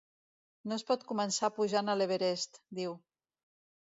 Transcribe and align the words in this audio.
No 0.71 0.77
es 0.79 0.83
pot 0.87 1.03
començar 1.09 1.49
pujant 1.59 1.93
a 1.93 1.97
l’Everest, 2.01 2.57
diu. 2.79 2.95